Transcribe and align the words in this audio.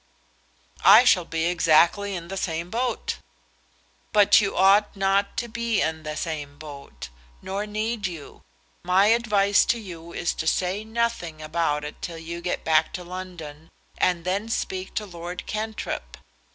"I 0.83 1.03
shall 1.03 1.25
be 1.25 1.45
exactly 1.45 2.15
in 2.15 2.27
the 2.27 2.35
same 2.35 2.71
boat." 2.71 3.17
"But 4.11 4.41
you 4.41 4.57
ought 4.57 4.95
not 4.97 5.37
to 5.37 5.47
be 5.47 5.79
in 5.79 6.01
the 6.01 6.15
same 6.17 6.57
boat; 6.57 7.09
nor 7.43 7.67
need 7.67 8.07
you. 8.07 8.41
My 8.81 9.09
advice 9.13 9.63
to 9.65 9.77
you 9.79 10.11
is 10.11 10.33
to 10.41 10.47
say 10.47 10.83
nothing 10.83 11.39
about 11.39 11.83
it 11.85 12.01
till 12.01 12.17
you 12.17 12.41
get 12.41 12.63
back 12.63 12.93
to 12.93 13.03
London, 13.03 13.69
and 13.99 14.25
then 14.25 14.49
speak 14.49 14.95
to 14.95 15.05
Lord 15.05 15.45
Cantrip. 15.45 16.17